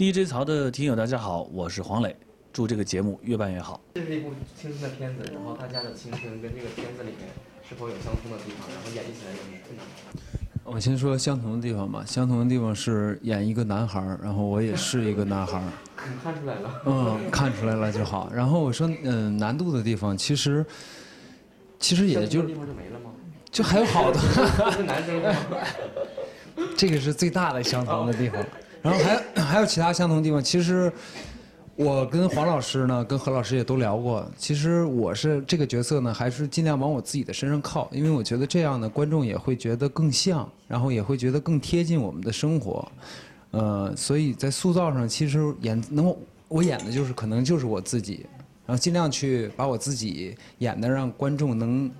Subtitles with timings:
[0.00, 2.16] DJ 曹的听友大家好，我是黄磊，
[2.54, 3.78] 祝这个节目越办越好。
[3.92, 7.28] 这是一部青春的片子，然后大家的青春跟这个片子里面
[7.68, 9.84] 是否有相通的地方，然后演绎起来有什么困难？
[10.64, 15.68] 我先说相同的地方吧，相同的地方是演一个男孩儿，然后我也是一个男孩儿，
[16.08, 18.32] 你看出来了，嗯，看出来了就好。
[18.34, 20.64] 然后我说，嗯，难度的地方其实，
[21.78, 23.10] 其实也就这地方就没了吗？
[23.50, 24.18] 就还有好多，
[24.72, 25.36] 是男生吗？
[26.74, 28.42] 这个是最大的相同的地方。
[28.82, 30.92] 然后还有 还有其他相同的地方，其实
[31.76, 34.28] 我跟黄老师呢，跟何老师也都聊过。
[34.36, 42.86] 其实我是这个角色呢，还是尽量往我自己的身上靠，因为我觉得这样呢，观众也会觉得更像，然后也会觉得更贴近我们的生活。
[43.52, 46.14] 呃，所以在塑造上，其实演能
[46.48, 48.26] 我演的就是可能就是我自己，
[48.66, 51.90] 然后尽量去把我自己演的让观众能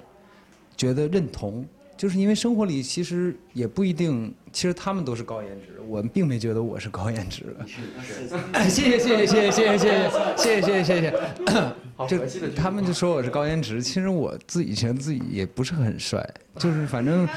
[0.77, 1.66] 觉得认同。
[1.97, 7.66] 就是因为生活里其实也不一定，其实他们都是高颜值，我并没觉得我是高颜值的。
[8.68, 11.74] 谢谢谢谢谢谢谢谢谢谢谢谢谢谢谢。
[11.96, 16.26] 好就和气的句子他们就说我是高颜值，其实我自己觉得自己也不是很帅，
[16.57, 17.29] 就是反正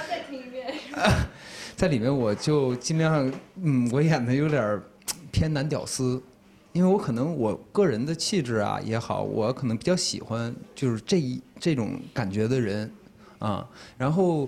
[1.75, 4.81] 在里面我就尽量，嗯，我演的有点
[5.31, 6.21] 偏男屌丝，
[6.71, 12.89] 因为我可能我个人的气质啊也好，我可能比较喜欢就是这一这种感觉的人，
[13.39, 13.67] 啊，
[13.97, 14.47] 然后，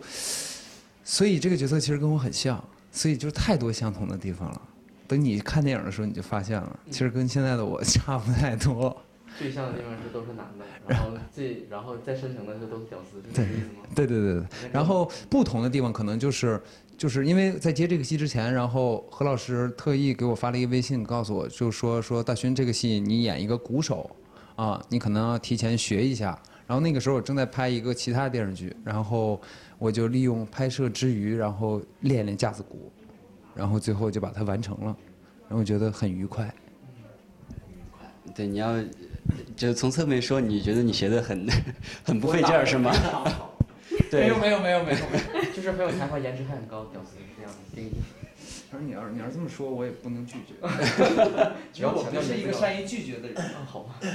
[1.05, 2.61] 所以这个角色其实跟我很像，
[2.91, 4.61] 所以就是太多相同的地方了。
[5.07, 9.01] 等你看电影的时候，你就发现了，其实跟现在的我差不太多。
[9.37, 13.83] 最像的地方是都是男的，然后 最然后再深层的是都是屌丝，是这意思吗？
[13.93, 16.59] 对对对对，然后不同的地方可能就是
[16.97, 24.09] 就是因为在接这个戏之前，然后何老师特意给我发了一个微信，告诉我就说说大勋这个戏你演一个鼓手
[24.55, 26.41] 啊，你可能要提前学一下。
[26.67, 29.39] 然后那个时候我正在拍一个其他电视剧，然后
[29.77, 32.91] 我就利用拍摄之余，然后练练架子鼓，
[33.53, 34.97] 然后最后就把它完成了，
[35.47, 36.51] 然后我觉得很愉快。
[38.33, 38.75] 对，你要
[39.55, 41.47] 就从侧面说，你觉得你学的很
[42.03, 42.91] 很不费劲儿是吗？
[44.09, 44.97] 对，没有没有没有没有。
[45.55, 47.91] 就是很有才华，颜值还很高，屌丝是这样的定义。
[48.71, 50.55] 他说你要是你要是这么说，我也不能拒绝。
[51.71, 53.37] 只要我不是一个善于拒绝的人。
[53.37, 53.99] 啊，好吧。
[54.01, 54.09] 嗯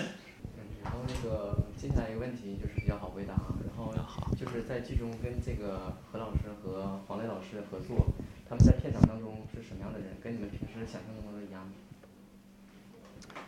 [0.82, 3.90] 然后那个接下来一个问题就是比较好回答啊，然后
[4.38, 8.06] 就是在剧中跟这个何老师和黄磊老师合作，
[8.46, 10.08] 他们在片场当中是什么样的人？
[10.22, 11.72] 跟你们平时想象中的一样吗？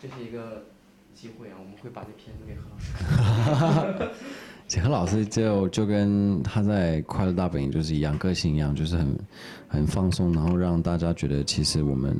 [0.01, 0.65] 这是一个
[1.15, 2.79] 机会啊，我们会把这片子给何老
[4.09, 4.11] 师。
[4.67, 9.15] 这何老师就就跟他在《快乐大本营》就是一样，个性一样，就是很
[9.69, 12.17] 很放松，然后让大家觉得其实我们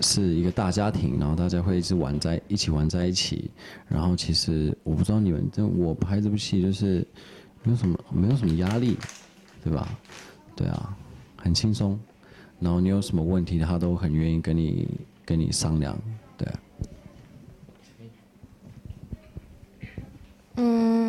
[0.00, 3.50] 是一个大家庭，然后大家会一直玩在一起玩在一起。
[3.88, 7.06] 然后其实我不知道你们，这我拍这部戏就是
[7.62, 8.96] 没有什么没有什么压力，
[9.62, 9.88] 对吧？
[10.56, 10.96] 对啊，
[11.36, 11.98] 很轻松。
[12.58, 14.86] 然后你有什么问题，他都很愿意跟你
[15.24, 15.98] 跟你商量，
[16.36, 16.48] 对。
[20.56, 20.99] 嗯，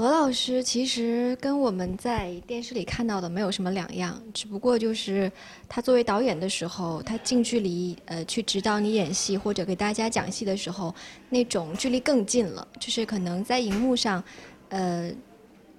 [0.00, 5.30] 何老师其实跟我们在电视里看到的没有什么两样，只不过就是
[5.68, 10.94] 他作为导演的时候，他近距离呃去指导你演戏或者给大家讲戏的时候，
[11.28, 14.24] 那种距离更近了，就是可能在荧幕上，
[14.70, 15.12] 呃，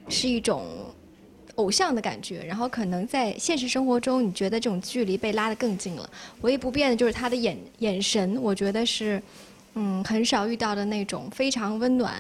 [0.07, 0.67] 是一种
[1.55, 6.07] 偶像的感觉，然后可能在现实生活中，你觉得这种距离被拉得更近了。
[6.41, 9.19] 唯一不变的就是他的眼眼神，我觉得是。
[9.73, 12.13] 嗯，很少遇到的那种非常温暖，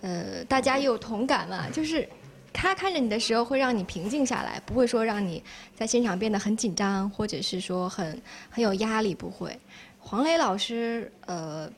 [0.00, 2.08] 呃，大家也有同感嘛，就是
[2.52, 5.42] 他看着你的时候会让你平静下来，不会说让你
[5.74, 8.20] 在现场变得很紧张，或者是说很
[8.50, 9.58] 很有压力，不会。
[9.98, 11.70] 黄磊老师，呃，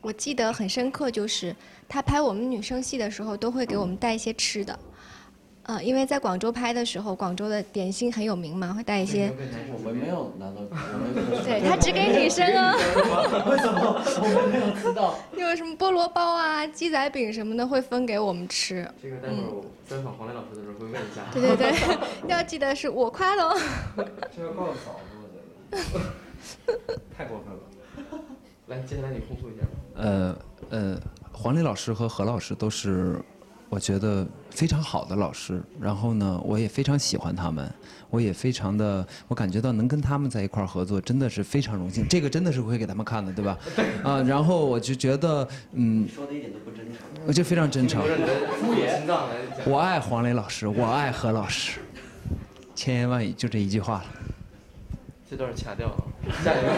[0.00, 1.54] 我记得很深刻，就是
[1.88, 4.78] 他拍我们女生戏的时候，都会给我们带一些吃的。
[5.68, 9.30] 呃，因为在广州拍的时候，广州的点心很有名嘛，会带一些。
[9.70, 12.72] 我们没有拿到，我们对他只给女生哦。
[13.50, 15.14] 为什么我们没有知道？
[15.36, 18.90] 有什么菠萝包啊、鸡仔饼什么的会分给我们吃。
[19.02, 21.26] 这个待会儿我专访黄磊老师的时候会问一下。
[21.34, 21.98] 对对对，
[22.28, 23.54] 要记得是我夸的哦。
[24.34, 25.78] 这要告诉嫂子，
[26.66, 28.24] 我觉得太过分了。
[28.68, 29.68] 来，接下来你控诉一下吧。
[29.96, 30.34] 呃
[30.70, 30.98] 呃，
[31.30, 33.20] 黄磊老师和何老师都是
[33.70, 37.70] 我觉得非常好的老师，然后呢，我也非常喜欢他们，
[38.08, 42.06] 我也非常的，我感觉到能跟他们在一块儿合作，真的是非常荣幸。
[42.08, 43.58] 这个真的是会给他们看的，对吧？
[44.02, 46.96] 啊，然后我就觉得，嗯，说的一点都不真诚。
[47.26, 48.02] 我就非常真诚。
[49.66, 51.78] 我爱黄磊老师，我爱何老师，
[52.74, 54.04] 千言万语就这一句话了。
[55.28, 56.04] 这段掐掉了，
[56.42, 56.72] 下一个。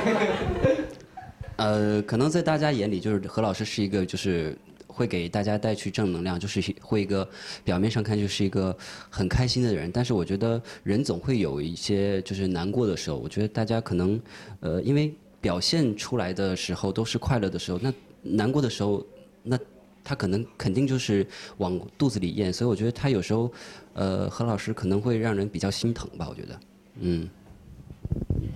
[1.54, 4.58] 呃，可能在大家眼里，就是何老师是一个就是
[5.00, 7.26] 会给大家带去正能量，就是会一个
[7.64, 8.76] 表面上看就是一个
[9.08, 13.16] 很开心的人，但是我觉得人总会有一些就是难过的时候。
[13.16, 14.20] 我觉得大家可能
[14.60, 19.02] 呃，因为表现出来的时候都是快乐的时候，那难过的时候，
[19.42, 19.58] 那
[20.04, 21.26] 他可能肯定就是
[21.56, 23.50] 往肚子里咽，所以我觉得他有时候
[23.94, 26.60] 呃，何老师可能会让人比较心疼吧，我觉得，
[27.00, 27.26] 嗯。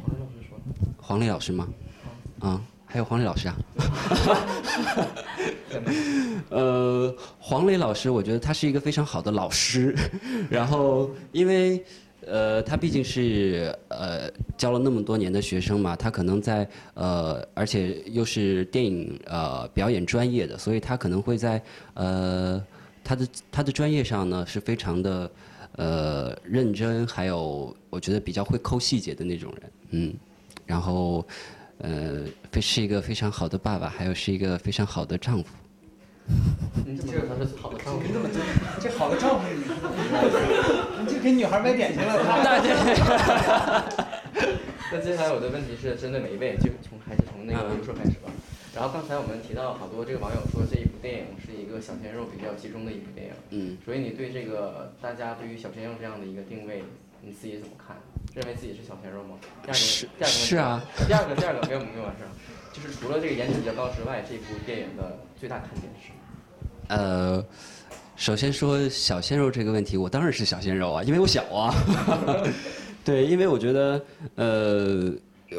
[0.02, 0.58] 黄磊老师说。
[0.98, 1.66] 黄磊老师吗？
[2.40, 2.60] 啊。
[2.86, 3.56] 还有黄磊老师啊，
[4.94, 5.08] 呃，
[7.46, 9.94] 黄磊老师，我觉得他是一个非常好的老师，
[10.48, 11.84] 然后因为
[12.26, 21.62] 呃，他毕竟是呃教了那么多年的学生嘛，他可能在呃，而且又是电影呃表演专业的，所以他可能会在
[21.92, 22.64] 呃
[23.04, 25.30] 他的他的专业上呢是非常的
[25.72, 30.14] 呃认真，还有我觉得比较会抠细节的那种人，嗯，
[30.64, 31.26] 然后。
[31.78, 32.20] 呃，
[32.52, 35.48] 非是一个非常好的爸爸，还有是一个非常好的丈夫。
[36.86, 38.02] 你怎么知道他是好的丈夫？
[38.04, 38.28] 你怎么
[38.80, 39.46] 这好的丈夫？
[41.00, 42.16] 你就给女孩买点心了？
[42.44, 42.60] 那
[44.92, 48.30] 那接下来我的问题是针对每一位，就从还是从那个刘硕开始吧。
[48.74, 53.32] 然后刚才我们提到好多这个网友说这一部电影是一个小鲜肉比较集中的一部电影。
[53.50, 53.78] 嗯。
[53.84, 56.82] 所以你对这个大家对于小鲜肉这样的一个定位，
[57.22, 57.96] 你自己怎么看？
[58.34, 59.36] 认为自己是小鲜肉吗？
[59.72, 60.82] 是是啊。
[61.06, 62.30] 第二个第二个没有没有完事儿，
[62.74, 66.10] 就是除了这个颜值比较高之外，这部电影的最大看点是？
[66.88, 67.44] 呃，
[68.16, 71.72] 首先说小鲜肉这个问题，我当然是小鲜肉啊，因为我小啊。
[73.04, 74.04] 对，因为我觉得
[74.34, 75.12] 呃，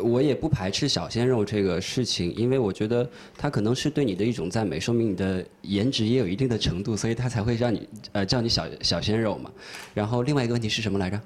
[0.04, 9.50] 我也不排斥小鲜肉这个事情，因为我觉得他可能是对你的一种赞美，说明你的颜值也有一定的程度，所以他才会让你呃叫你小小鲜肉嘛。
[9.94, 11.18] 然后另外一个问题是什么来着？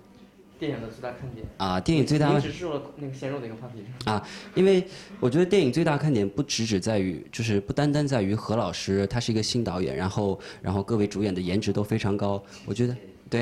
[0.60, 2.38] 电影的最大看点啊，电影最大。
[2.38, 4.22] 只是了那个鲜肉的一个话题啊，
[4.54, 4.86] 因为
[5.22, 12.44] 我觉得电影最大看点不只只在于，就是不单单在于何老师他是一个新导演，然后然后各位主演的颜值都非常高。
[12.66, 12.96] 我觉得，
[13.30, 13.42] 对，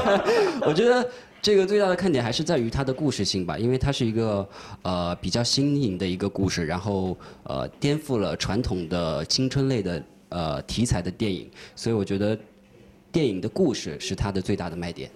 [0.66, 1.06] 我觉得
[1.42, 4.48] 这个最大的看点还是在于它的故事性吧，因为它是一个
[4.80, 12.38] 呃比较新颖的一个故事，然后呃颠覆了传统的青春类的呃题材的电影，所以我觉得
[13.12, 15.10] 电影的故事是它的最大的卖点。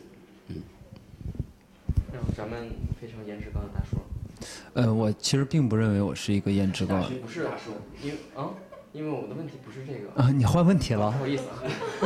[2.37, 3.97] 咱们非常颜值高的大叔。
[4.73, 7.03] 呃，我其实并不认为我是一个颜值高。
[7.23, 7.73] 不是大叔，
[8.03, 8.51] 因为啊，
[8.93, 10.09] 因为我的问题不是这个。
[10.23, 11.11] 啊，你换问题了。
[11.11, 11.45] 不好意思。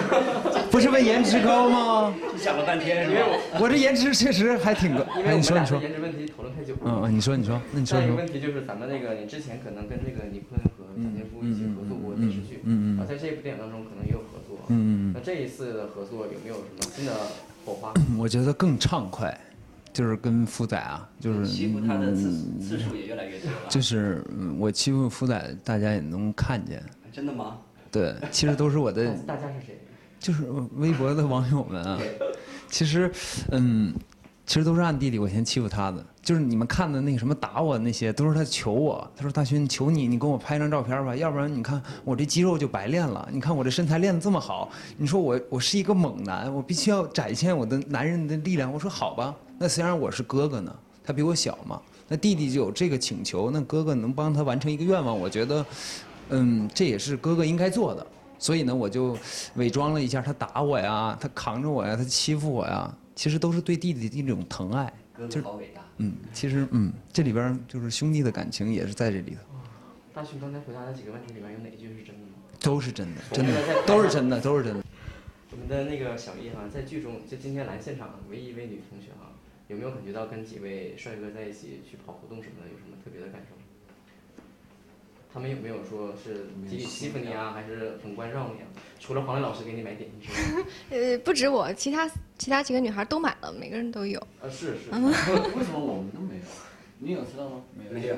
[0.72, 2.14] 不是问颜值高吗？
[2.36, 5.04] 想了半天，因为我我这颜值确实还挺高。
[5.16, 5.80] 因为你说你说。
[5.80, 6.74] 颜值问题讨论太久。
[6.84, 15.12] 嗯嗯，你说你说，那你说一个问题就是咱们那个，你之前可能跟这个倪坤和蒋劲夫一起合作过电视剧，嗯嗯，啊，在这一部电影当中可能也有合作，嗯嗯嗯。
[15.14, 17.12] 那这一次的合作有没有什么新的
[17.64, 17.92] 火花？
[18.18, 19.38] 我觉得更畅快。
[19.94, 23.56] 就是跟福仔啊，就是欺负他的次次数也越来越多了。
[23.68, 24.22] 就是
[24.58, 26.82] 我欺负福仔，大家也能看见。
[27.12, 27.58] 真的吗？
[27.92, 29.14] 对，其实都是我的。
[29.24, 29.80] 大家是谁？
[30.18, 30.42] 就是
[30.74, 31.96] 微博的网友们啊。
[32.68, 33.08] 其实，
[33.52, 33.94] 嗯，
[34.44, 36.04] 其实都是暗地里我先欺负他的。
[36.20, 39.08] 就是你们看的那个什么打我那些，都是他求我。
[39.14, 43.28] 他说：“大勋，求你，你给我拍张照片吧，要不然你看我这肌肉就白练了。
[43.30, 55.64] 你看我这身材练得这么好，你说我我是一个猛男，我必须要展现我的男人的力量。”我说：“好吧。”那虽然我是哥哥呢，他比我小嘛，那弟弟就有这个请求，那哥哥能帮他完成一个愿望，我觉得，
[56.30, 58.06] 嗯，这也是哥哥应该做的。
[58.38, 59.16] 所以呢，我就
[59.54, 64.92] 伪装了一下，他打我呀，他扛着我呀，他欺负我呀，其实都是对弟弟的一种疼爱。
[65.16, 65.80] 哥哥好伟大。
[65.98, 69.40] 嗯，其实嗯，这里边就是兄弟的感情也是在这里头。
[70.12, 72.34] 大勋刚才回答的几个问题里面有哪一句是真的吗？
[72.60, 74.84] 都是真的，真的都是真的，都是真的。
[75.52, 79.30] 我们的那个小易哈，在剧中就今天来现场唯一一位女同学哈。
[79.68, 83.56] 有没有感觉到跟几位帅哥在一起去跑活动什么的，有什么特别的感受？
[85.32, 88.68] 他们有没有说是集体欺负你啊，还是很关照你啊？
[89.00, 90.64] 除了黄磊老师给你买点心之外，
[90.96, 94.20] 呃，不止我，其他其他几个女孩都买了，每个人都有。
[94.40, 94.90] 啊，是是。
[94.94, 96.42] 为什么我们都没有？
[97.00, 97.62] 你有知道吗？
[97.90, 98.16] 没有。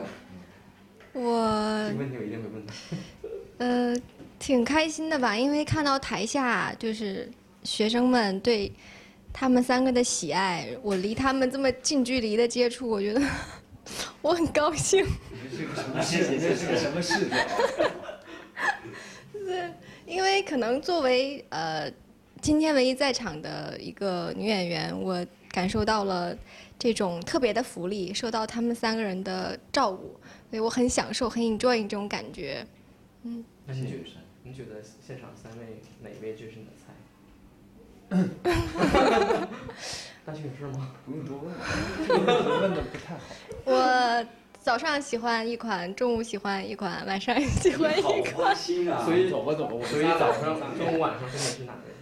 [1.14, 1.88] 我。
[1.88, 2.72] 这个问题我一定会问的。
[3.58, 3.96] 呃，
[4.38, 7.30] 挺开心的吧，因为看到台下就是
[7.62, 8.70] 学生们对。
[9.38, 13.20] 他们三个的喜爱，我离他们这么近距离的接触，我觉得
[14.22, 15.06] 我很高兴。
[15.50, 16.40] 这是个什么事？
[16.40, 17.28] 这是个什么事？
[19.32, 19.70] 对，
[20.06, 21.92] 因为可能作为呃
[22.40, 26.34] 今天唯一在场的一个女演员，我感受到了
[26.78, 32.66] 这种特别的福利，受到他们三个人的照顾，所以我很享受，很 enjoy 这种感觉。
[33.24, 33.44] 嗯。
[33.66, 34.04] 那你觉得？
[34.44, 36.85] 你觉得现场三位哪位就是你的菜？
[38.08, 38.16] 大
[40.32, 40.88] 学有事吗？
[41.06, 41.54] 不用多问，
[42.60, 43.20] 问的不太好。
[43.64, 44.26] 我
[44.60, 48.54] 早上喜欢一款，中午喜欢一款，晚上喜欢一款。
[48.54, 51.96] 心 啊所以走吧走吧，我所以早上、中午、晚上分别是哪个人？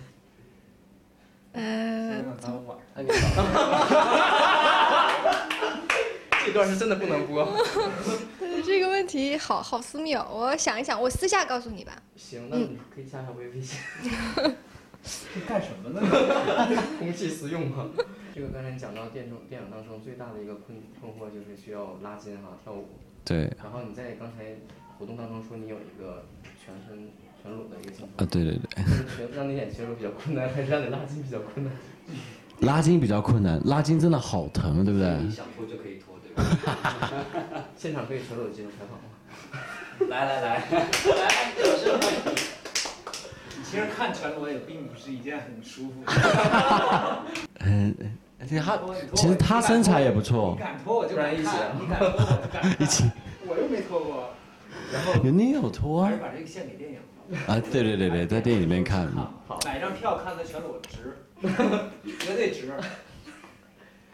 [1.54, 2.76] 呃，咱们晚
[6.44, 7.48] 这段是真的不能播。
[8.66, 11.92] 这个问题好好私密哦，我想一想，我私下告诉你吧。
[12.16, 13.62] 行，那你可以加下微微
[15.04, 16.00] 信， 干什么呢？
[16.98, 17.86] 公器私用嘛。
[18.34, 22.88] 这个刚才你讲到电中电影当中最大的一个困困惑就是需要拉筋哈，跳舞。
[23.24, 24.56] 对，然后你在刚才
[24.98, 26.26] 活动当中说你有一个
[26.58, 31.72] 全身全裸的一个情况啊头，对对对，是让你演全裸比较困难，还是让你拉筋比较困难？
[32.60, 35.08] 拉筋比较困难，拉筋真的好疼，对不对？
[35.22, 36.44] 你想脱就可以脱，对吧？
[37.76, 39.04] 现场可以全裸接受采访吗？
[40.08, 40.62] 来来来，
[43.74, 47.24] 其实看全裸也并不是一件很舒服的。
[47.58, 47.92] 嗯，
[48.38, 48.78] 而且他
[49.16, 51.50] 其实他身材也不错你，敢脱我就不然一起
[51.80, 53.10] 你敢脱我就敢一起。
[53.48, 54.30] 我又没脱过。
[54.92, 56.20] 然后你有脱啊还是？
[56.22, 56.98] 把这个献给电影。
[57.48, 59.08] 啊，对对对对，在电影里面看，
[59.48, 61.16] 好，买一张票看的全裸值，
[62.20, 62.72] 绝对值。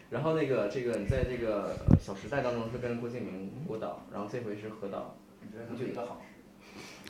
[0.08, 6.22] 然后那个这个你在这个《小时代》当中是跟郭敬明、郭导，然后这回是何导，你觉得哪一个好？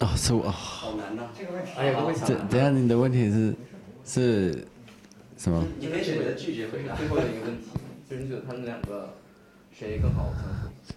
[0.01, 1.29] 哦，是我，哦好难呐。
[1.39, 3.55] 这个问题哎呀，都会想这等下你的问题是
[4.05, 4.67] 是
[5.37, 5.65] 什么？
[5.79, 6.95] 你可以选择拒绝回答。
[6.97, 7.69] 最后的一个问题，
[8.09, 9.13] 就是你觉得他们两个
[9.73, 10.95] 谁更好相处？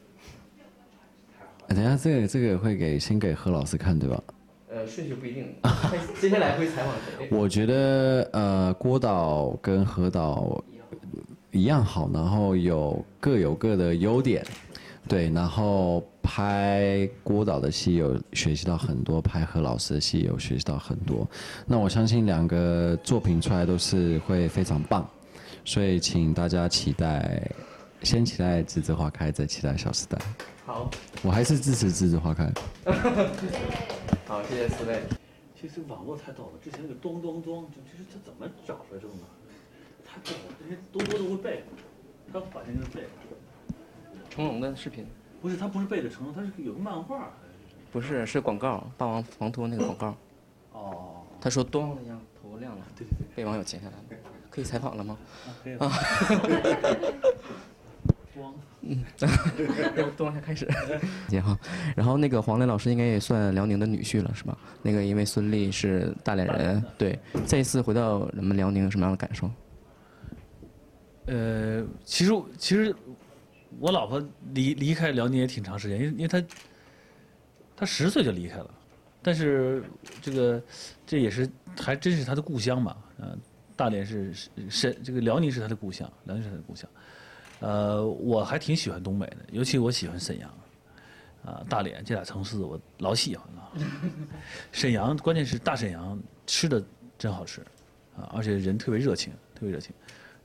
[1.68, 4.24] 等下这个这个会给先给何老师看对吧？
[4.70, 7.28] 呃，顺序不一定，会接下来会采访谁？
[7.32, 10.64] 我觉得呃，郭导跟何导
[11.52, 14.46] 一样好，然后有各有各的优点，
[15.08, 21.28] 对，然后拍郭导的戏有学习到很多，拍何老师的戏有学习到很多。
[21.66, 25.08] 那我相信两个作品出来都是会非常棒，
[25.66, 27.52] 所以请大家期待，
[28.02, 30.18] 先期待《栀子花开》，再期待《小时代》。
[30.66, 30.90] 好，
[31.22, 32.46] 我还是支持《栀子花开》。
[34.26, 35.02] 好，谢谢四位。
[35.60, 39.24] 其实网络太逗了，之前那个咚咚咚，就其实他怎么找出来这种呢？
[40.06, 41.64] 太逗了，这些多多都会背，
[42.32, 43.04] 他把这个背，
[44.34, 45.06] 成龙的视频
[45.40, 47.30] 不是他不是背着成龙，他是有个漫画。
[47.92, 50.18] 不是是广告，霸王防脱那个广告。
[50.72, 54.04] 哦，他说咚一下，头亮了，对对对，被网友截下来了。
[54.50, 55.16] 可以采访了吗？
[55.78, 55.92] 啊。
[58.34, 58.52] 光
[59.98, 60.68] 要不动一下开始。
[61.28, 61.56] 姐哈，
[61.96, 64.58] 然后那个黄磊老师应该也算辽宁的女婿了，是吧？
[64.82, 69.48] 那个因为孙俪是大连人，对，这一次回到咱们辽宁有什么样的感受？
[71.28, 72.94] 呃，其实其实
[73.80, 76.44] 我老婆离离开辽宁也挺长时间，因为因为她
[77.75, 78.70] 她十岁就离开了，
[79.22, 79.84] 但是
[80.22, 80.63] 这个
[81.06, 81.50] 这也是
[81.80, 83.38] 还真是她的故乡嘛，呃，
[83.75, 86.89] 大连是是沈这个辽宁是她的故乡，辽宁是她的故乡，
[87.60, 90.50] 呃，我还挺喜欢东北的，尤其我喜欢沈阳。
[91.46, 93.72] 啊，大连这俩城市我老喜欢了。
[94.72, 96.82] 沈阳关键是大沈阳吃的
[97.18, 97.60] 真好吃，
[98.15, 99.94] 啊，而且人特别热情，特别热情。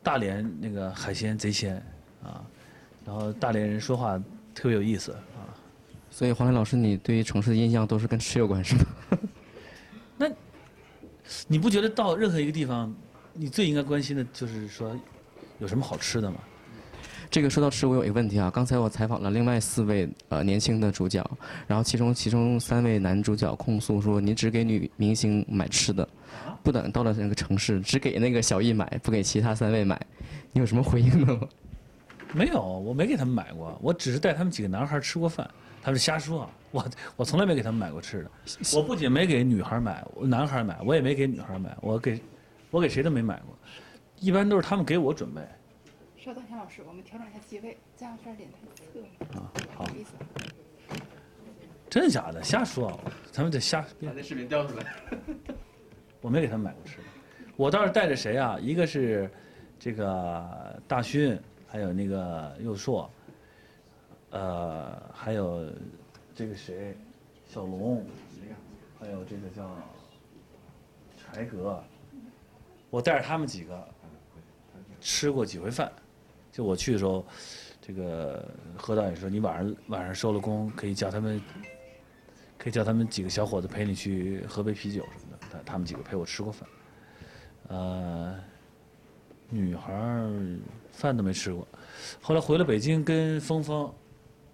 [0.02, 1.80] 大连那个海鲜贼鲜
[2.20, 2.44] 啊，
[3.08, 4.22] 然后大连人说话
[4.54, 5.48] 特别有意思啊。
[6.10, 8.84] 所以黄磊老师，你对于城市的印象都是跟吃有关是吗？
[10.18, 10.30] 那
[11.46, 12.94] 你不觉得到任何一个地方，
[13.32, 14.94] 你最应该关心的就是说
[15.58, 16.36] 有什么好吃的吗？
[17.30, 18.50] 这个说到吃，我有一个问题啊。
[18.50, 21.24] 刚才我采访了另外四位呃年轻的主角，
[21.66, 26.06] 然后其中其中三位男主角控诉说，你只给女明星买吃的，
[26.62, 30.00] 不等到了那个城市，只给那个小艺买，不给其他三位买。
[30.52, 31.46] 你有什么回应的吗？
[32.34, 35.48] 没有，我没给他们买过，我只是带他们几个男孩吃过饭。
[35.80, 38.30] 他们瞎说啊， 我我从来没给他们买过吃的。
[38.74, 42.20] 我不仅没给女孩买，我男孩买，我也没给女孩买，我给
[42.70, 43.56] 我给谁都没买过，
[44.18, 45.40] 一般都是他们给我准备。
[46.16, 49.40] 稍等一下，老师，我们调整一下机位，这样有点脸太侧了。
[49.40, 51.00] 啊，不好好，意思啊。
[51.88, 52.42] 真的假的？
[52.42, 52.98] 瞎说啊，
[53.32, 54.12] 他们得瞎把。
[54.14, 54.84] 那视频调出来。
[56.20, 57.04] 我没给他们买过吃的，
[57.56, 58.58] 我倒是带着谁啊？
[58.60, 59.30] 一个是
[59.78, 63.08] 这个大勋，还有那个佑硕，
[64.30, 65.70] 呃，还有
[66.34, 66.96] 这个谁，
[67.46, 68.04] 小龙，
[68.98, 69.76] 还有这个叫
[71.16, 71.82] 柴格，
[72.88, 73.86] 我带着他们几个
[75.00, 75.92] 吃过几回饭。
[76.50, 77.24] 就我去的时候，
[77.80, 81.40] 这个何导演说你晚上晚上收了工，可以叫他们，
[82.56, 85.48] 可以叫他们几个小伙子陪你去喝杯啤酒什么的。
[85.50, 86.68] 他他们几个陪我吃过饭，
[87.68, 88.40] 呃，
[89.50, 90.58] 女孩儿
[90.98, 91.66] 饭都没吃过。
[92.20, 93.88] 后来回了北京，跟峰峰，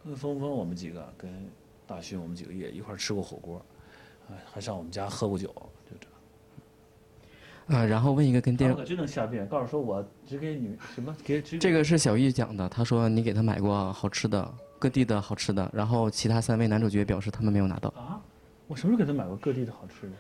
[0.05, 1.31] 跟峰峰我们几个，跟
[1.87, 3.57] 大勋我们几个也一块儿吃过火锅，
[4.29, 5.49] 啊，还上我们家喝过酒，
[5.91, 6.07] 就这
[7.73, 7.81] 样。
[7.81, 17.89] 啊，然后问一个跟电他们可真能瞎编，告诉说我只给女什么给只这个是小玉讲的，他说你给他买过好吃的，各地的好吃的，然后其他三位男主角表示他们没有拿到。
[17.97, 18.21] 啊，
[18.67, 20.13] 我什么时候给他买过各地的好吃的？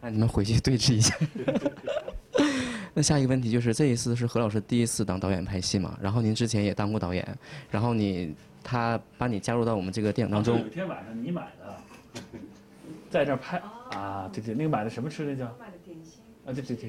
[0.00, 1.14] 那你们回去对峙一下。
[2.98, 5.98] 那下一个问题就是，这一次是何老师第一次当导演拍戏嘛？
[6.00, 7.38] 然后您之前也当过导演，
[7.70, 8.34] 然后你
[8.64, 12.22] 他把你加入到我们这个电影当中有一，天晚上你买的，
[13.10, 13.60] 在这儿拍
[13.90, 15.44] 啊，对对，那个买的什么吃的叫？
[15.60, 16.88] 买的点心，啊，对对对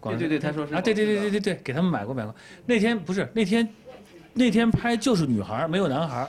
[0.00, 2.34] 对对对他说是啊，对对对对对对，给他们买过买过。
[2.66, 3.68] 那天不是那天，
[4.34, 6.28] 那天拍就是女孩儿，没有男孩儿，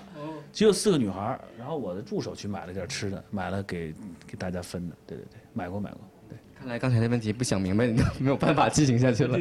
[0.53, 1.41] 只有四个女孩儿。
[1.57, 3.95] 然后我的助手去买了点吃的，买了给
[4.27, 4.95] 给大家分的。
[5.07, 5.99] 对对对，买过买过。
[6.59, 9.39] 对，看来刚才的问题不想明白，你就没有办法进行下去了。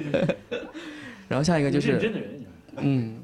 [1.28, 2.44] 然后下一个就是，认真的人。
[2.78, 3.18] 嗯，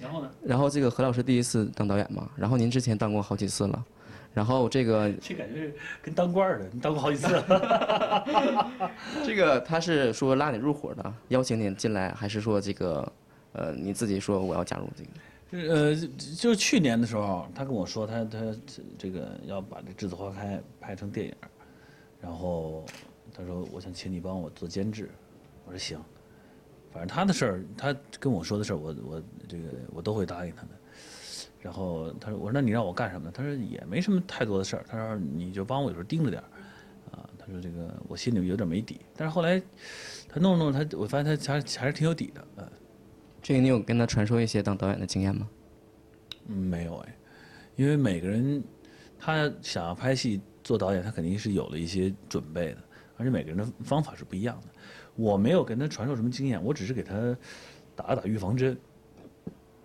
[0.00, 0.30] 然后呢？
[0.42, 3.84] 然后这个何老师第一次当导演嘛，然后您之前当过好几次了，
[4.32, 7.28] 然后这个这感觉是跟当官儿的，你当过好几次。
[9.24, 13.12] 这个他是说拉你入伙的，邀请你进来，还是说这个
[13.52, 15.10] 呃你自己说我要加入这个？
[15.52, 15.94] 就是呃，
[16.36, 18.40] 就是去年的时候，他跟我说他他
[18.98, 21.34] 这个要把这《栀子花开》拍成电影，
[22.20, 22.84] 然后
[23.34, 25.10] 他说我想请你帮我做监制，
[25.66, 25.98] 我说行，
[26.92, 30.68] 反正他的事儿，他跟我说的事儿，我我这个我都会答应他的。
[31.60, 33.32] 然后他说我说那你让我干什么呢？
[33.34, 36.48] 他说也没什么太多的事儿，他说你就帮我有时候盯着点儿，
[37.10, 39.60] 啊，他说这个我心里有点没底，但是后来
[40.28, 42.68] 他弄弄他我发现他还还是挺有底的，嗯。
[43.42, 45.46] 这个你有跟他传授一些当导演的经验吗？
[46.46, 47.16] 嗯，没有哎，
[47.76, 48.62] 因为每个人
[49.18, 52.78] 他想要拍戏做导演，他肯定是有了一些准备的，
[53.16, 54.68] 而且每个人的方法是不一样的。
[55.16, 57.36] 我没有跟他传授什么经验，我只是给他
[57.94, 58.76] 打了打预防针。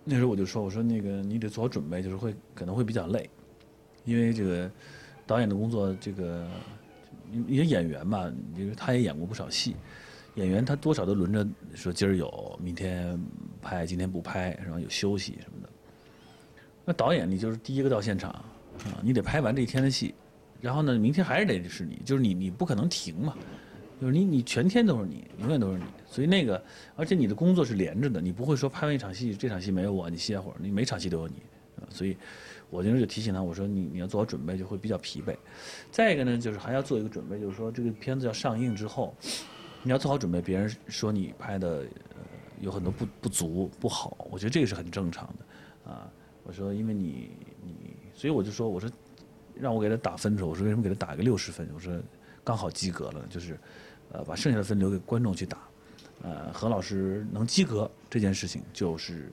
[0.02, 3.28] 那时候我就说，我说那个你得做好准备，就是会可能会比较累，
[4.04, 4.70] 因为这个
[5.26, 6.48] 导演的工作，这个
[7.46, 9.76] 一些演员嘛，因为他也演过不少戏，
[10.34, 13.20] 演员他多少都轮着说今儿有，明天
[13.60, 15.68] 拍，今天不拍，然后有休息什么的。
[16.84, 20.14] 那导演你就是第一个到现场啊，你得拍完这一天的戏，
[20.60, 23.34] 然后呢，明天还是得是你，就是你你不可能停嘛，
[24.00, 26.62] 就是你你全天都是你，永远都是你，所以那个
[26.96, 31.34] 而且你的工作是连着的，你不会说拍完一场戏，这场戏没有我，你歇会儿，你每场戏都有你，
[31.88, 32.16] 所以
[32.68, 35.34] 我那时候就提醒他，我说你你要做好准备，就会比较疲惫。
[35.90, 39.14] 再一个呢，就是还要做一个准备，就是说这个片子要上映之后，
[39.82, 42.16] 你要做好准备，别人说你拍的呃
[42.60, 46.10] 有很多不不足不好，我觉得这个是很正常的，啊。
[46.42, 47.30] 我说，因为你
[47.62, 47.72] 你，
[48.14, 48.90] 所以我就说，我说，
[49.60, 51.68] 让我给他打分的时候，我说为什么给他打个六十分？
[51.74, 51.92] 我说
[52.42, 53.58] 刚好及格了，就是，
[54.12, 55.58] 呃，把剩下的分留给观众去打。
[56.22, 59.30] 呃，何老师能及格这件事情，就是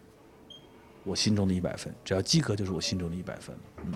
[1.03, 1.93] 我心中的一百分。
[2.03, 3.55] 只要及格，就是我心中的一百分。
[3.83, 3.93] 嗯。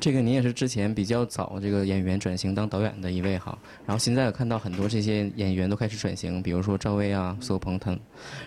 [0.00, 7.98] 这个您也是之前比较早这个演员转型当导演的一位哈，然后现在看到很多这些演员都开始转型，比如说赵薇啊、苏有朋他们，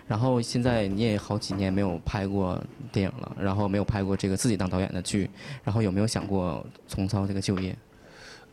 [0.05, 5.27] 然后现在你也好几年没有拍过电影了，然后没有拍过这个自己当导演的剧，
[5.63, 7.75] 然后有没有想过重操这个旧业？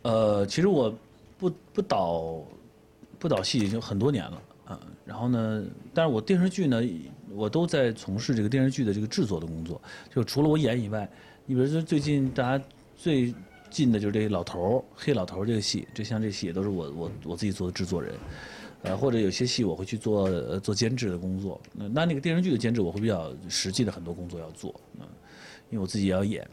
[0.01, 0.95] 呃，其实我
[1.37, 2.43] 不不导
[3.19, 6.81] 不导戏已经很多年了啊，然后呢，但是我电视剧呢，
[7.33, 9.79] 我都在从事这个电视剧的这个制作的工作，
[10.11, 11.07] 就除了我演以外，
[11.45, 12.65] 你比如说最近大家。
[13.05, 13.35] 最
[13.69, 18.15] 近的就是这个老头儿黑老头儿这个戏，就像这戏也都是我我我自己做的制作人，
[18.83, 21.61] 呃，或者有些戏我会去做做监制的工作。
[21.75, 25.07] 那那个电视剧的监制我会比较实际的很多工作要做，嗯，
[25.69, 26.49] 因为我自己也要演，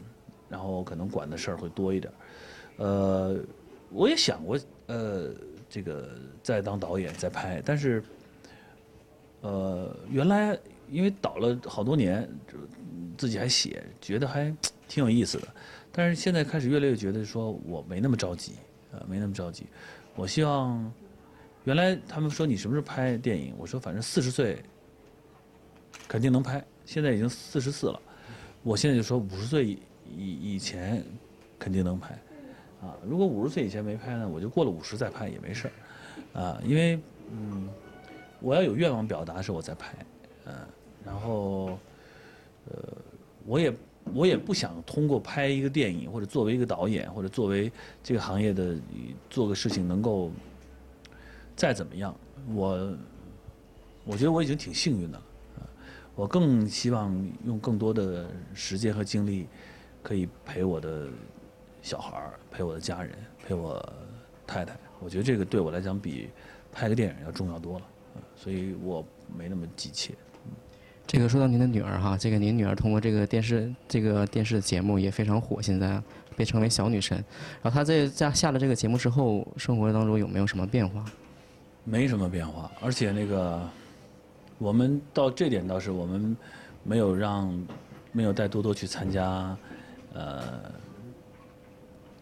[0.50, 2.12] 然后可能管的事儿会多一点。
[2.76, 3.34] 呃，
[3.88, 5.30] 我也想过呃
[5.70, 6.10] 这个
[6.42, 8.04] 再当导演再拍，但是
[9.40, 10.54] 呃原来
[10.90, 12.58] 因为导了好多年，就
[13.16, 14.54] 自己还写，觉得还
[14.86, 15.48] 挺有意思的。
[15.94, 18.54] 但是现在开始越来越觉得说我没那么着急，
[18.92, 19.66] 啊，没那么着急。
[20.16, 20.90] 我希望，
[21.64, 23.54] 原来他们说你什么时候拍电影？
[23.58, 24.62] 我说反正四十岁
[26.08, 26.64] 肯定能拍。
[26.86, 28.00] 现在已经四十四了，
[28.62, 31.04] 我现在就说五十岁以以前
[31.58, 32.18] 肯定能拍。
[32.80, 36.40] 啊，如果五十岁以前没拍呢，我就过了五十再拍也没事儿。
[36.40, 36.98] 啊，因为
[37.30, 37.68] 嗯，
[38.40, 39.94] 我要有愿望表达的时候我再拍，
[40.46, 40.54] 嗯，
[41.04, 41.78] 然后
[42.70, 42.96] 呃，
[43.44, 43.70] 我也。
[44.14, 47.70] 我也不想通过拍一个电影，或者作为一个导演，或者作为
[48.02, 48.76] 这个行业的
[49.30, 50.30] 做个事情，能够
[51.56, 52.14] 再怎么样。
[52.54, 52.96] 我
[54.04, 55.24] 我觉得我已经挺幸运的了。
[56.14, 57.14] 我更希望
[57.46, 59.46] 用更多的时间和精力，
[60.02, 61.08] 可以陪我的
[61.80, 63.82] 小孩儿，陪我的家人，陪我
[64.46, 64.76] 太太。
[65.00, 66.28] 我觉得这个对我来讲比
[66.70, 67.86] 拍个电影要重要多了。
[68.36, 69.02] 所以我
[69.34, 70.12] 没那么急切。
[71.12, 76.02] 这个说到您的女儿哈，这个您女儿通过这个电视这个电视节目也非常火，现在
[76.34, 77.22] 被称为小女神。
[77.60, 81.04] 然后她在在下了这个节目之后，生活当中有没有什么变化？
[81.84, 83.60] 没什么变化，而且那个
[84.56, 86.34] 我们到这点倒是我们
[86.82, 87.62] 没有让
[88.10, 89.54] 没有带多多去参加
[90.14, 90.62] 呃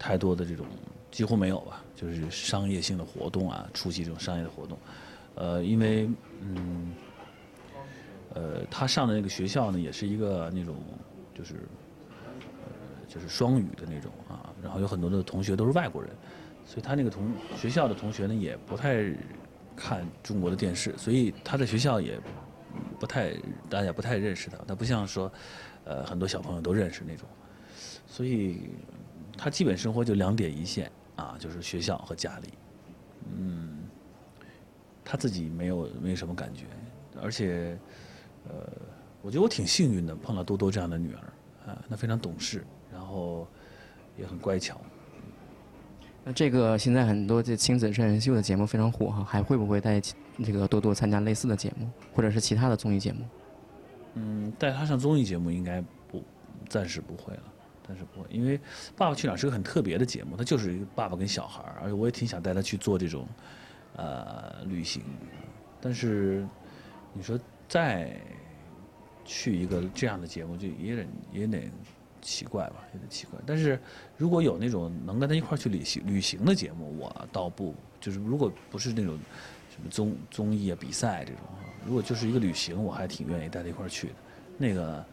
[0.00, 0.66] 太多的这种
[1.12, 4.76] 几乎没有吧，就是商业性的活动啊，出席这种商业的活动，
[5.36, 6.10] 呃，因为
[6.42, 6.92] 嗯
[8.34, 10.76] 呃他上的那个学校呢，也是一个那种
[11.34, 11.54] 就是
[12.62, 16.10] 呃就是双语的那种啊，然后有很多的同学都是外国人，
[16.64, 19.12] 所以他那个同学校的同学呢也不太
[19.74, 22.20] 看中国的电视，所以他在学校也
[22.98, 23.34] 不太
[23.68, 25.32] 大家不太认识他，他不像说
[25.84, 27.28] 呃很多小朋友都认识那种，
[28.06, 28.70] 所以
[29.36, 32.48] 他基本生活就两点一线啊，就是学校和家里，
[33.34, 33.88] 嗯，
[35.04, 36.66] 他自己没有没什么感觉，
[37.20, 37.78] 而且
[38.48, 38.66] 呃，
[39.22, 43.46] 我觉得我挺幸运的，碰到多多这样的女儿啊，她非常懂事，然后
[44.16, 44.80] 也很乖巧。
[46.24, 50.00] 那这个现在很多这亲子真人秀的节目非常火哈，还会不会带
[50.44, 53.24] 这个多多参加类似的节目，或者是其他的综艺节目？
[54.14, 56.22] 嗯，带他上综艺节目应该不，
[56.68, 57.42] 暂时不会了，
[57.86, 58.58] 暂时不会，因为
[58.96, 63.26] 《爸爸去哪儿》是个很特别的节目，它就是一个爸爸跟小孩儿，而且我也挺想带他去做这种，
[63.96, 65.02] 呃，旅行，
[65.80, 66.46] 但是
[67.14, 67.38] 你说
[67.70, 68.10] 再
[69.24, 71.62] 去一个这样的节目，就也得也得
[72.20, 73.38] 奇怪吧，有点奇怪。
[73.46, 73.78] 但是
[74.16, 79.16] 如果有那种能跟他一块儿去旅行旅行的节目，我倒不就是如果不是那种
[79.70, 81.42] 什么综综艺啊、比赛这种，
[81.86, 84.14] 如果就是一个旅行，我还挺愿意带他一块儿去的。
[84.58, 85.06] 那个，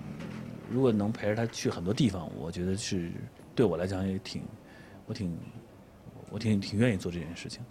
[0.00, 0.26] 嗯，
[0.68, 3.12] 如果能陪着他去很多地方，我觉得是
[3.54, 4.42] 对我来讲也挺，
[5.06, 5.38] 我挺，
[6.30, 7.68] 我挺挺愿意做这件事情的。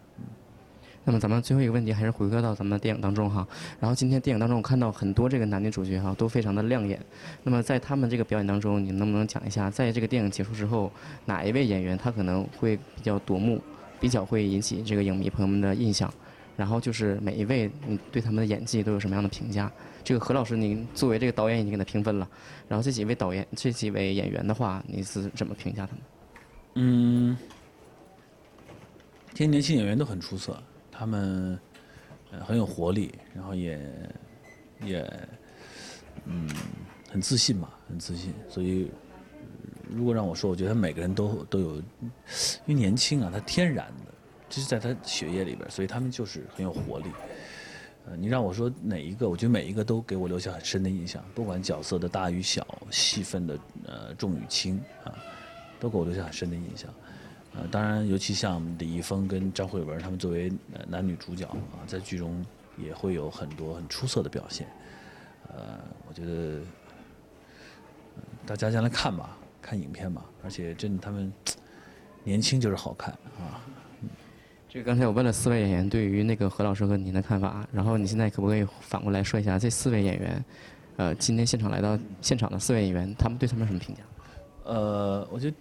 [1.04, 3.48] 那么咱们最后一个问题还是回归到咱们的电影当中哈。
[3.80, 7.00] 然后今天电影当中我看到很多这个男女主角哈都非常的亮眼。
[7.44, 10.92] 那么在他们这个表演当中，你能不能讲一下，在这个电影结束之后，
[11.26, 13.62] 哪一位演员他可能会比较夺目，
[14.00, 16.14] 比较会引起这个影迷朋友们的印象？
[16.58, 19.72] 然后就是每一位你对他们的演技都有什么样的评价？
[20.04, 22.28] 这个何老师，您作为这个导演已经给他评分了。
[22.68, 26.02] 然后这几位导演、这几位演员的话，你是怎么评价他们？
[26.76, 27.38] 嗯，
[29.32, 30.62] 这些年轻演员都很出色，
[31.02, 31.60] 他们
[32.30, 33.82] 呃很有活力，然后也
[34.86, 35.28] 也
[36.26, 36.48] 嗯
[37.10, 38.32] 很自信嘛，很自信。
[38.48, 38.92] 所以
[39.90, 41.84] 如果让我说，我觉得每个人都都有，因
[42.68, 44.14] 为年轻啊，他天然的，
[44.48, 47.06] 这是在他血液里边，所以他们就是很有活力。
[48.06, 55.18] 呃，你让我说哪一个，我觉得每一个都给我留下很深的印象，不管角色的大与小，戏份的呃重与轻啊，
[55.80, 56.94] 都给我留下很深的印象。
[57.54, 62.46] 呃，当然，尤其像李易峰跟张慧雯他们作为呃男女主角啊，在剧中
[62.78, 64.68] 也会有很多很出色的表现。
[65.50, 66.32] 呃，我觉得、
[68.16, 71.32] 呃大家将来看吧，看影片吧，而且真的他们
[72.24, 73.62] 年轻就是好看啊。
[74.68, 80.46] 这个刚才我问了四位演员对于那个何老师和您的看法，然后你现在可不可以反过来说一下这四位演员，
[80.96, 84.02] 呃，今天现场来到现场的四位演员，他们对他们有什么评价？
[84.64, 85.58] 呃，我觉得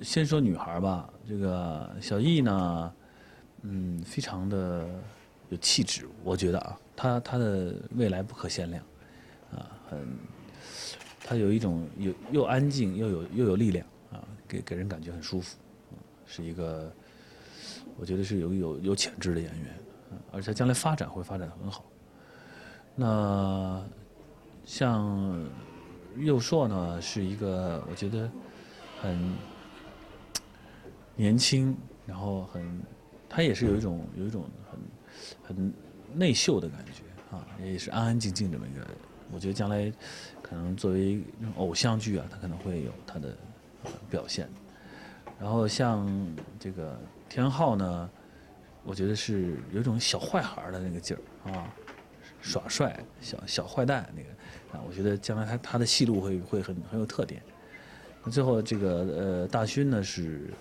[0.00, 2.92] 先说女孩吧，这个小艺呢，
[3.62, 4.88] 嗯，非常的
[5.48, 8.84] 有气质，我觉得啊，她她的未来不可限量，
[9.52, 10.16] 啊，很，
[11.24, 15.56] 她有一种有又安静又有又有力量啊，给给人感觉很舒服，
[15.92, 16.92] 嗯是一个
[17.96, 19.78] 我觉得是有有有潜质的演员，
[20.30, 21.84] 而且将来发展会发展的很好。
[22.94, 23.82] 那
[24.64, 25.44] 像
[26.16, 28.30] 右硕呢，是一个我觉得
[29.00, 29.32] 很
[31.18, 31.76] 年轻，
[32.06, 32.80] 然后很，
[33.28, 35.74] 他也是有一种有一种很很
[36.14, 38.86] 内秀的感觉啊，也是安安静静这么一个。
[39.32, 39.92] 我觉得将来
[40.40, 41.20] 可能作为
[41.56, 43.36] 偶像剧啊，他可能会有他的
[44.08, 44.48] 表现。
[45.40, 46.08] 然后像
[46.58, 46.96] 这个
[47.28, 48.10] 田浩呢，
[48.84, 51.68] 我觉得是有一种小坏孩的那个劲儿啊，
[52.40, 54.28] 耍帅、小小坏蛋那个
[54.78, 57.42] 啊，我觉得将来他他的戏路会会很很有特点。
[58.24, 60.54] 那最后这个呃大勋呢是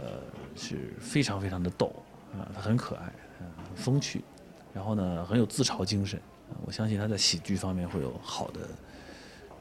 [0.00, 0.20] 呃
[0.56, 1.92] 是非常非常的逗
[2.32, 4.22] 啊，他很可爱，啊，很风趣，
[4.72, 6.18] 然后呢很有自嘲精神，
[6.50, 8.60] 啊我相信他在喜剧方面会有好的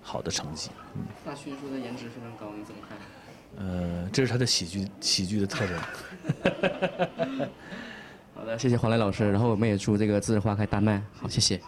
[0.01, 0.69] 好的成绩。
[0.95, 2.97] 嗯，大勋说的颜值非常高，你怎么看？
[3.57, 5.77] 呃，这是他的喜剧喜剧的特征。
[8.33, 11.59] 好的，谢谢黄磊老师，然后我们也祝这个栀子花开大卖，好，谢谢。